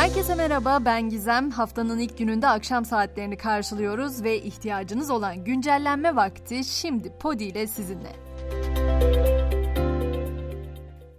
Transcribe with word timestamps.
Herkese 0.00 0.34
merhaba 0.34 0.84
ben 0.84 1.08
Gizem. 1.08 1.50
Haftanın 1.50 1.98
ilk 1.98 2.18
gününde 2.18 2.48
akşam 2.48 2.84
saatlerini 2.84 3.36
karşılıyoruz 3.36 4.22
ve 4.24 4.42
ihtiyacınız 4.42 5.10
olan 5.10 5.44
güncellenme 5.44 6.16
vakti 6.16 6.64
şimdi 6.64 7.12
Podi 7.18 7.44
ile 7.44 7.66
sizinle. 7.66 8.12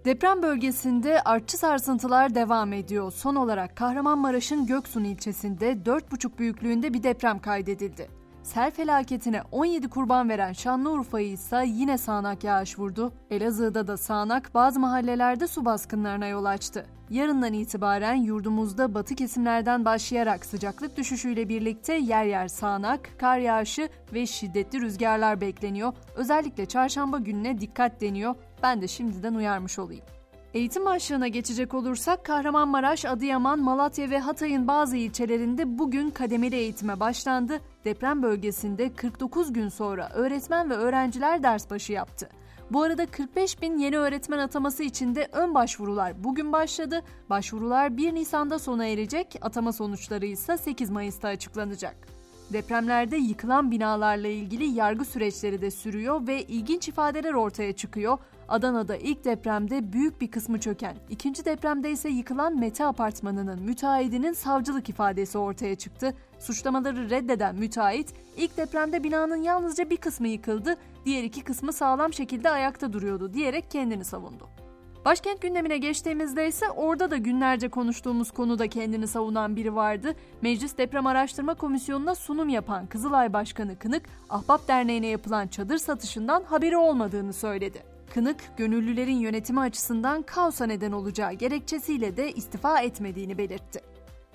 Deprem 0.04 0.42
bölgesinde 0.42 1.22
artçı 1.22 1.58
sarsıntılar 1.58 2.34
devam 2.34 2.72
ediyor. 2.72 3.12
Son 3.12 3.34
olarak 3.34 3.76
Kahramanmaraş'ın 3.76 4.66
Göksun 4.66 5.04
ilçesinde 5.04 5.72
4,5 5.72 6.38
büyüklüğünde 6.38 6.94
bir 6.94 7.02
deprem 7.02 7.38
kaydedildi. 7.38 8.08
Sel 8.42 8.70
felaketine 8.70 9.42
17 9.52 9.88
kurban 9.88 10.28
veren 10.28 10.52
Şanlıurfa'yı 10.52 11.32
ise 11.32 11.64
yine 11.66 11.98
sağanak 11.98 12.44
yağış 12.44 12.78
vurdu. 12.78 13.12
Elazığ'da 13.30 13.86
da 13.86 13.96
sağanak 13.96 14.54
bazı 14.54 14.80
mahallelerde 14.80 15.46
su 15.46 15.64
baskınlarına 15.64 16.26
yol 16.26 16.44
açtı. 16.44 16.86
Yarından 17.12 17.52
itibaren 17.52 18.14
yurdumuzda 18.14 18.94
batı 18.94 19.14
kesimlerden 19.14 19.84
başlayarak 19.84 20.44
sıcaklık 20.46 20.96
düşüşüyle 20.96 21.48
birlikte 21.48 21.94
yer 21.94 22.24
yer 22.24 22.48
sağanak, 22.48 23.10
kar 23.18 23.38
yağışı 23.38 23.88
ve 24.12 24.26
şiddetli 24.26 24.80
rüzgarlar 24.80 25.40
bekleniyor. 25.40 25.92
Özellikle 26.16 26.66
çarşamba 26.66 27.18
gününe 27.18 27.60
dikkat 27.60 28.00
deniyor. 28.00 28.34
Ben 28.62 28.82
de 28.82 28.88
şimdiden 28.88 29.34
uyarmış 29.34 29.78
olayım. 29.78 30.04
Eğitim 30.54 30.84
başlığına 30.84 31.28
geçecek 31.28 31.74
olursak 31.74 32.24
Kahramanmaraş, 32.24 33.04
Adıyaman, 33.04 33.58
Malatya 33.58 34.10
ve 34.10 34.18
Hatay'ın 34.18 34.68
bazı 34.68 34.96
ilçelerinde 34.96 35.78
bugün 35.78 36.10
kademeli 36.10 36.56
eğitime 36.56 37.00
başlandı. 37.00 37.60
Deprem 37.84 38.22
bölgesinde 38.22 38.94
49 38.94 39.52
gün 39.52 39.68
sonra 39.68 40.08
öğretmen 40.08 40.70
ve 40.70 40.74
öğrenciler 40.74 41.42
ders 41.42 41.70
başı 41.70 41.92
yaptı. 41.92 42.28
Bu 42.72 42.82
arada 42.82 43.06
45 43.06 43.62
bin 43.62 43.78
yeni 43.78 43.98
öğretmen 43.98 44.38
ataması 44.38 44.82
için 44.82 45.14
de 45.14 45.28
ön 45.32 45.54
başvurular 45.54 46.24
bugün 46.24 46.52
başladı. 46.52 47.02
Başvurular 47.30 47.96
1 47.96 48.14
Nisan'da 48.14 48.58
sona 48.58 48.86
erecek, 48.86 49.36
atama 49.40 49.72
sonuçları 49.72 50.26
ise 50.26 50.56
8 50.56 50.90
Mayıs'ta 50.90 51.28
açıklanacak. 51.28 51.96
Depremlerde 52.52 53.16
yıkılan 53.16 53.70
binalarla 53.70 54.28
ilgili 54.28 54.64
yargı 54.64 55.04
süreçleri 55.04 55.60
de 55.60 55.70
sürüyor 55.70 56.26
ve 56.26 56.42
ilginç 56.42 56.88
ifadeler 56.88 57.32
ortaya 57.32 57.72
çıkıyor. 57.72 58.18
Adana'da 58.48 58.96
ilk 58.96 59.24
depremde 59.24 59.92
büyük 59.92 60.20
bir 60.20 60.30
kısmı 60.30 60.60
çöken, 60.60 60.96
ikinci 61.10 61.44
depremde 61.44 61.90
ise 61.90 62.08
yıkılan 62.08 62.58
Mete 62.58 62.84
apartmanının 62.84 63.62
müteahhidinin 63.62 64.32
savcılık 64.32 64.88
ifadesi 64.88 65.38
ortaya 65.38 65.74
çıktı. 65.74 66.14
Suçlamaları 66.38 67.10
reddeden 67.10 67.54
müteahhit, 67.54 68.14
ilk 68.36 68.56
depremde 68.56 69.04
binanın 69.04 69.42
yalnızca 69.42 69.90
bir 69.90 69.96
kısmı 69.96 70.28
yıkıldı, 70.28 70.76
diğer 71.04 71.24
iki 71.24 71.44
kısmı 71.44 71.72
sağlam 71.72 72.12
şekilde 72.12 72.50
ayakta 72.50 72.92
duruyordu 72.92 73.34
diyerek 73.34 73.70
kendini 73.70 74.04
savundu. 74.04 74.48
Başkent 75.04 75.42
gündemine 75.42 75.78
geçtiğimizde 75.78 76.48
ise 76.48 76.70
orada 76.70 77.10
da 77.10 77.16
günlerce 77.16 77.68
konuştuğumuz 77.68 78.30
konuda 78.30 78.68
kendini 78.68 79.06
savunan 79.06 79.56
biri 79.56 79.74
vardı. 79.74 80.14
Meclis 80.42 80.78
Deprem 80.78 81.06
Araştırma 81.06 81.54
Komisyonu'na 81.54 82.14
sunum 82.14 82.48
yapan 82.48 82.86
Kızılay 82.86 83.32
Başkanı 83.32 83.78
Kınık, 83.78 84.02
Ahbap 84.30 84.68
Derneği'ne 84.68 85.06
yapılan 85.06 85.48
çadır 85.48 85.78
satışından 85.78 86.42
haberi 86.42 86.76
olmadığını 86.76 87.32
söyledi. 87.32 87.91
Kınık, 88.14 88.36
gönüllülerin 88.56 89.16
yönetimi 89.16 89.60
açısından 89.60 90.22
kaosa 90.22 90.66
neden 90.66 90.92
olacağı 90.92 91.32
gerekçesiyle 91.32 92.16
de 92.16 92.32
istifa 92.32 92.80
etmediğini 92.80 93.38
belirtti. 93.38 93.80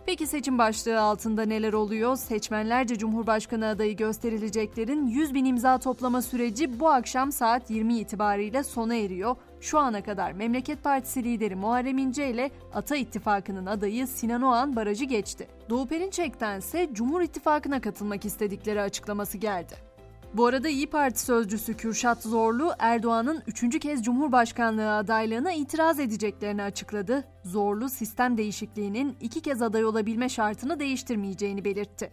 Peki 0.06 0.28
seçim 0.28 0.58
başlığı 0.58 1.02
altında 1.02 1.44
neler 1.44 1.74
oluyor? 1.74 2.16
Seçmenlerce 2.16 2.98
Cumhurbaşkanı 2.98 3.68
adayı 3.68 3.98
gösterileceklerin 3.98 5.08
100 5.08 5.34
bin 5.34 5.46
imza 5.46 5.78
toplama 5.78 6.22
süreci 6.22 6.80
bu 6.80 6.90
akşam 6.90 7.32
saat 7.32 7.70
20 7.70 7.98
itibariyle 7.98 8.64
sona 8.64 8.96
eriyor. 8.96 9.36
Şu 9.62 9.80
ana 9.80 10.04
kadar 10.04 10.32
Memleket 10.32 10.84
Partisi 10.84 11.24
lideri 11.24 11.56
Muharrem 11.56 11.98
İnce 11.98 12.30
ile 12.30 12.52
Ata 12.74 12.96
İttifakı'nın 12.96 13.66
adayı 13.66 14.08
Sinan 14.08 14.42
Oğan 14.42 14.76
barajı 14.76 15.06
geçti. 15.06 15.48
Doğu 15.70 15.88
Perinçek'ten 15.88 16.60
ise 16.60 16.90
Cumhur 16.94 17.22
İttifakı'na 17.22 17.82
katılmak 17.82 18.26
istedikleri 18.26 18.82
açıklaması 18.82 19.38
geldi. 19.38 19.87
Bu 20.34 20.46
arada 20.46 20.70
İyi 20.70 20.88
Parti 20.88 21.20
sözcüsü 21.20 21.78
Kürşat 21.78 22.24
Zorlu, 22.24 22.72
Erdoğan'ın 22.80 23.44
üçüncü 23.48 23.80
kez 23.80 24.04
Cumhurbaşkanlığı 24.04 24.96
adaylığına 24.96 25.52
itiraz 25.52 26.00
edeceklerini 26.00 26.64
açıkladı. 26.64 27.24
Zorlu, 27.44 27.90
sistem 27.90 28.38
değişikliğinin 28.38 29.18
iki 29.22 29.42
kez 29.42 29.62
aday 29.62 29.86
olabilme 29.86 30.30
şartını 30.30 30.80
değiştirmeyeceğini 30.80 31.66
belirtti. 31.66 32.12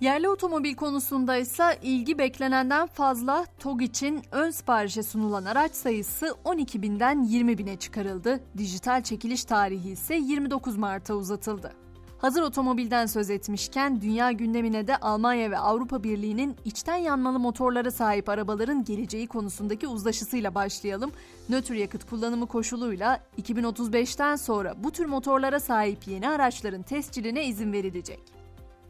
Yerli 0.00 0.28
otomobil 0.28 0.74
konusunda 0.74 1.36
ise 1.36 1.78
ilgi 1.82 2.18
beklenenden 2.18 2.86
fazla 2.86 3.46
TOG 3.58 3.82
için 3.82 4.22
ön 4.32 4.50
siparişe 4.50 5.02
sunulan 5.02 5.44
araç 5.44 5.72
sayısı 5.72 6.34
12 6.44 6.82
binden 6.82 7.22
20 7.22 7.58
bine 7.58 7.76
çıkarıldı. 7.76 8.40
Dijital 8.58 9.02
çekiliş 9.02 9.44
tarihi 9.44 9.90
ise 9.90 10.14
29 10.14 10.76
Mart'a 10.76 11.14
uzatıldı. 11.14 11.81
Hazır 12.22 12.42
otomobilden 12.42 13.06
söz 13.06 13.30
etmişken 13.30 14.00
dünya 14.00 14.32
gündemine 14.32 14.86
de 14.86 14.96
Almanya 14.96 15.50
ve 15.50 15.58
Avrupa 15.58 16.02
Birliği'nin 16.02 16.56
içten 16.64 16.96
yanmalı 16.96 17.38
motorlara 17.38 17.90
sahip 17.90 18.28
arabaların 18.28 18.84
geleceği 18.84 19.26
konusundaki 19.26 19.86
uzlaşısıyla 19.88 20.54
başlayalım. 20.54 21.12
Nötr 21.48 21.72
yakıt 21.72 22.10
kullanımı 22.10 22.46
koşuluyla 22.46 23.20
2035'ten 23.42 24.36
sonra 24.36 24.74
bu 24.84 24.90
tür 24.90 25.06
motorlara 25.06 25.60
sahip 25.60 26.06
yeni 26.06 26.28
araçların 26.28 26.82
tescilline 26.82 27.46
izin 27.46 27.72
verilecek. 27.72 28.20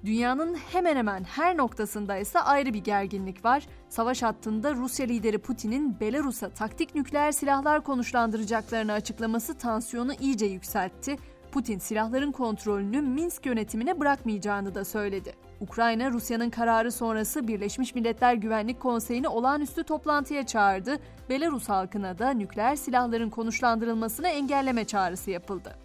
Dünyanın 0.04 0.54
hemen 0.54 0.96
hemen 0.96 1.24
her 1.24 1.56
noktasında 1.56 2.16
ise 2.16 2.40
ayrı 2.40 2.74
bir 2.74 2.84
gerginlik 2.84 3.44
var. 3.44 3.66
Savaş 3.88 4.22
hattında 4.22 4.74
Rusya 4.74 5.06
lideri 5.06 5.38
Putin'in 5.38 6.00
Belarus'a 6.00 6.48
taktik 6.48 6.94
nükleer 6.94 7.32
silahlar 7.32 7.84
konuşlandıracaklarını 7.84 8.92
açıklaması 8.92 9.58
tansiyonu 9.58 10.12
iyice 10.20 10.46
yükseltti. 10.46 11.16
Putin 11.52 11.78
silahların 11.78 12.32
kontrolünü 12.32 13.00
Minsk 13.00 13.46
yönetimine 13.46 14.00
bırakmayacağını 14.00 14.74
da 14.74 14.84
söyledi. 14.84 15.32
Ukrayna, 15.60 16.10
Rusya'nın 16.10 16.50
kararı 16.50 16.92
sonrası 16.92 17.48
Birleşmiş 17.48 17.94
Milletler 17.94 18.34
Güvenlik 18.34 18.80
Konseyi'ni 18.80 19.28
olağanüstü 19.28 19.84
toplantıya 19.84 20.46
çağırdı. 20.46 20.98
Belarus 21.30 21.68
halkına 21.68 22.18
da 22.18 22.30
nükleer 22.30 22.76
silahların 22.76 23.30
konuşlandırılmasını 23.30 24.28
engelleme 24.28 24.84
çağrısı 24.84 25.30
yapıldı. 25.30 25.76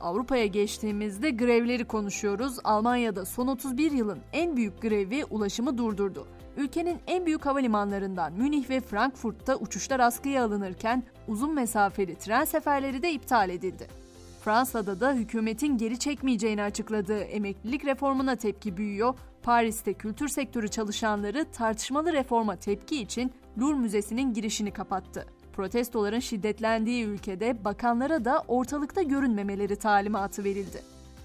Avrupa'ya 0.00 0.46
geçtiğimizde 0.46 1.30
grevleri 1.30 1.84
konuşuyoruz. 1.84 2.56
Almanya'da 2.64 3.24
son 3.24 3.46
31 3.46 3.92
yılın 3.92 4.18
en 4.32 4.56
büyük 4.56 4.82
grevi 4.82 5.24
ulaşımı 5.24 5.78
durdurdu. 5.78 6.26
Ülkenin 6.56 6.98
en 7.06 7.26
büyük 7.26 7.46
havalimanlarından 7.46 8.32
Münih 8.32 8.70
ve 8.70 8.80
Frankfurt'ta 8.80 9.56
uçuşlar 9.56 10.00
askıya 10.00 10.44
alınırken 10.44 11.02
uzun 11.28 11.54
mesafeli 11.54 12.14
tren 12.14 12.44
seferleri 12.44 13.02
de 13.02 13.12
iptal 13.12 13.50
edildi. 13.50 14.03
Fransa'da 14.44 15.00
da 15.00 15.12
hükümetin 15.12 15.78
geri 15.78 15.98
çekmeyeceğini 15.98 16.62
açıkladığı 16.62 17.20
emeklilik 17.20 17.84
reformuna 17.84 18.36
tepki 18.36 18.76
büyüyor. 18.76 19.14
Paris'te 19.42 19.94
kültür 19.94 20.28
sektörü 20.28 20.68
çalışanları 20.68 21.44
tartışmalı 21.52 22.12
reforma 22.12 22.56
tepki 22.56 23.02
için 23.02 23.32
Louvre 23.58 23.78
Müzesi'nin 23.78 24.34
girişini 24.34 24.70
kapattı. 24.70 25.26
Protestoların 25.52 26.20
şiddetlendiği 26.20 27.04
ülkede 27.04 27.64
bakanlara 27.64 28.24
da 28.24 28.44
ortalıkta 28.48 29.02
görünmemeleri 29.02 29.76
talimatı 29.76 30.44
verildi. 30.44 30.82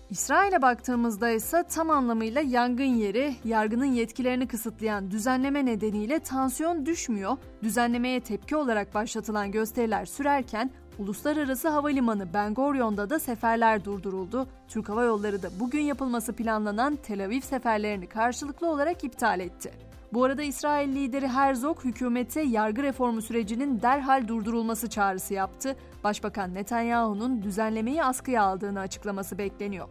İsrail'e 0.10 0.62
baktığımızda 0.62 1.30
ise 1.30 1.64
tam 1.70 1.90
anlamıyla 1.90 2.42
yangın 2.42 2.84
yeri, 2.84 3.36
yargının 3.46 3.86
yetkilerini 3.86 4.48
kısıtlayan 4.48 5.12
düzenleme 5.12 5.66
nedeniyle 5.66 6.20
tansiyon 6.20 6.86
düşmüyor. 6.86 7.38
Düzenlemeye 7.64 8.20
tepki 8.20 8.56
olarak 8.56 8.94
başlatılan 8.94 9.52
gösteriler 9.52 10.06
sürerken 10.06 10.72
Uluslararası 11.00 11.70
Havalimanı 11.70 12.34
Ben 12.34 12.54
Gurion'da 12.54 13.10
da 13.10 13.20
seferler 13.20 13.86
durduruldu. 13.86 14.48
Türk 14.68 14.90
Hava 14.90 15.04
Yolları 15.04 15.44
da 15.44 15.50
bugün 15.60 15.82
yapılması 15.82 16.34
planlanan 16.34 16.96
Tel 16.96 17.26
Aviv 17.26 17.42
seferlerini 17.42 18.08
karşılıklı 18.08 18.72
olarak 18.72 19.04
iptal 19.04 19.40
etti. 19.40 19.72
Bu 20.14 20.24
arada 20.24 20.44
İsrail 20.44 20.96
lideri 20.96 21.28
Herzog 21.28 21.86
hükümete 21.86 22.42
yargı 22.42 22.84
reformu 22.84 23.22
sürecinin 23.22 23.82
derhal 23.82 24.28
durdurulması 24.28 24.90
çağrısı 24.90 25.34
yaptı. 25.34 25.76
Başbakan 26.04 26.54
Netanyahu'nun 26.54 27.44
düzenlemeyi 27.44 28.04
askıya 28.04 28.44
aldığını 28.44 28.80
açıklaması 28.80 29.38
bekleniyor. 29.38 29.88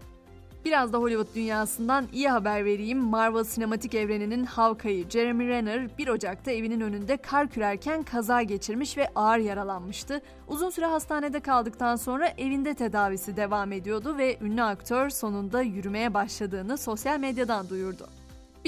Biraz 0.65 0.93
da 0.93 0.99
Hollywood 0.99 1.35
dünyasından 1.35 2.09
iyi 2.13 2.29
haber 2.29 2.65
vereyim. 2.65 2.99
Marvel 2.99 3.45
sinematik 3.45 3.95
evreninin 3.95 4.45
Hawkeye'ı 4.45 5.11
Jeremy 5.11 5.49
Renner 5.49 5.99
1 5.99 6.09
Ocak'ta 6.09 6.51
evinin 6.51 6.81
önünde 6.81 7.17
kar 7.17 7.49
kürerken 7.49 8.03
kaza 8.03 8.43
geçirmiş 8.43 8.99
ve 8.99 9.09
ağır 9.15 9.39
yaralanmıştı. 9.39 10.21
Uzun 10.49 10.71
süre 10.71 10.87
hastanede 10.87 11.41
kaldıktan 11.41 11.97
sonra 11.97 12.29
evinde 12.29 12.75
tedavisi 12.75 13.37
devam 13.37 13.73
ediyordu 13.73 14.19
ve 14.19 14.39
ünlü 14.41 14.63
aktör 14.63 15.11
sonunda 15.11 15.63
yürümeye 15.63 16.15
başladığını 16.15 16.79
sosyal 16.79 17.19
medyadan 17.19 17.69
duyurdu. 17.69 18.18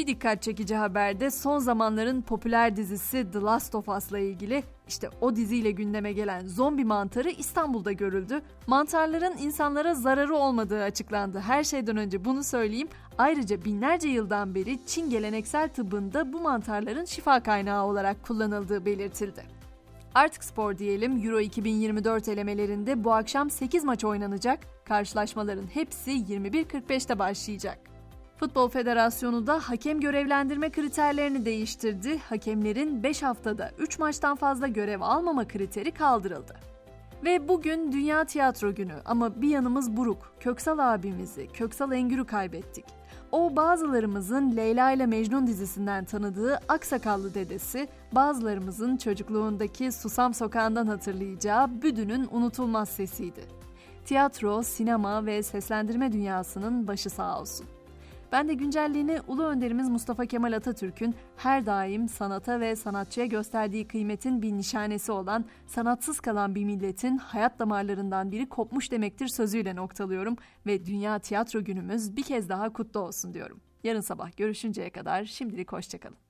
Bir 0.00 0.06
dikkat 0.06 0.42
çekici 0.42 0.76
haberde 0.76 1.30
son 1.30 1.58
zamanların 1.58 2.22
popüler 2.22 2.76
dizisi 2.76 3.30
The 3.32 3.40
Last 3.40 3.74
of 3.74 3.88
Us'la 3.88 4.18
ilgili 4.18 4.64
işte 4.88 5.10
o 5.20 5.36
diziyle 5.36 5.70
gündeme 5.70 6.12
gelen 6.12 6.46
zombi 6.46 6.84
mantarı 6.84 7.30
İstanbul'da 7.30 7.92
görüldü. 7.92 8.42
Mantarların 8.66 9.36
insanlara 9.38 9.94
zararı 9.94 10.36
olmadığı 10.36 10.82
açıklandı. 10.82 11.40
Her 11.40 11.64
şeyden 11.64 11.96
önce 11.96 12.24
bunu 12.24 12.44
söyleyeyim. 12.44 12.88
Ayrıca 13.18 13.64
binlerce 13.64 14.08
yıldan 14.08 14.54
beri 14.54 14.86
Çin 14.86 15.10
geleneksel 15.10 15.68
tıbbında 15.68 16.32
bu 16.32 16.40
mantarların 16.40 17.04
şifa 17.04 17.42
kaynağı 17.42 17.86
olarak 17.86 18.22
kullanıldığı 18.22 18.86
belirtildi. 18.86 19.42
Artık 20.14 20.44
spor 20.44 20.78
diyelim 20.78 21.26
Euro 21.26 21.40
2024 21.40 22.28
elemelerinde 22.28 23.04
bu 23.04 23.12
akşam 23.12 23.50
8 23.50 23.84
maç 23.84 24.04
oynanacak. 24.04 24.60
Karşılaşmaların 24.84 25.66
hepsi 25.74 26.10
21.45'te 26.10 27.18
başlayacak. 27.18 27.90
Futbol 28.40 28.68
Federasyonu 28.68 29.46
da 29.46 29.58
hakem 29.58 30.00
görevlendirme 30.00 30.70
kriterlerini 30.70 31.44
değiştirdi. 31.44 32.18
Hakemlerin 32.18 33.02
5 33.02 33.22
haftada 33.22 33.70
3 33.78 33.98
maçtan 33.98 34.36
fazla 34.36 34.68
görev 34.68 35.00
almama 35.00 35.48
kriteri 35.48 35.90
kaldırıldı. 35.90 36.54
Ve 37.24 37.48
bugün 37.48 37.92
Dünya 37.92 38.24
Tiyatro 38.24 38.74
Günü 38.74 38.94
ama 39.04 39.42
bir 39.42 39.48
yanımız 39.48 39.96
buruk. 39.96 40.32
Köksal 40.40 40.78
abimizi, 40.78 41.48
Köksal 41.52 41.92
Engür'ü 41.92 42.24
kaybettik. 42.24 42.84
O 43.32 43.56
bazılarımızın 43.56 44.56
Leyla 44.56 44.92
ile 44.92 45.06
Mecnun 45.06 45.46
dizisinden 45.46 46.04
tanıdığı 46.04 46.60
aksakallı 46.68 47.34
dedesi, 47.34 47.88
bazılarımızın 48.12 48.96
çocukluğundaki 48.96 49.92
Susam 49.92 50.34
Sokağı'ndan 50.34 50.86
hatırlayacağı 50.86 51.82
Büdü'nün 51.82 52.28
unutulmaz 52.30 52.88
sesiydi. 52.88 53.40
Tiyatro, 54.04 54.62
sinema 54.62 55.26
ve 55.26 55.42
seslendirme 55.42 56.12
dünyasının 56.12 56.88
başı 56.88 57.10
sağ 57.10 57.40
olsun. 57.40 57.66
Ben 58.32 58.48
de 58.48 58.54
güncelliğini 58.54 59.20
Ulu 59.28 59.44
Önderimiz 59.44 59.88
Mustafa 59.88 60.26
Kemal 60.26 60.52
Atatürk'ün 60.52 61.14
her 61.36 61.66
daim 61.66 62.08
sanata 62.08 62.60
ve 62.60 62.76
sanatçıya 62.76 63.26
gösterdiği 63.26 63.88
kıymetin 63.88 64.42
bir 64.42 64.52
nişanesi 64.52 65.12
olan 65.12 65.44
sanatsız 65.66 66.20
kalan 66.20 66.54
bir 66.54 66.64
milletin 66.64 67.18
hayat 67.18 67.58
damarlarından 67.58 68.32
biri 68.32 68.48
kopmuş 68.48 68.90
demektir 68.90 69.28
sözüyle 69.28 69.76
noktalıyorum 69.76 70.36
ve 70.66 70.86
Dünya 70.86 71.18
Tiyatro 71.18 71.64
Günümüz 71.64 72.16
bir 72.16 72.22
kez 72.22 72.48
daha 72.48 72.72
kutlu 72.72 73.00
olsun 73.00 73.34
diyorum. 73.34 73.60
Yarın 73.84 74.00
sabah 74.00 74.36
görüşünceye 74.36 74.90
kadar 74.90 75.24
şimdilik 75.24 75.72
hoşçakalın. 75.72 76.29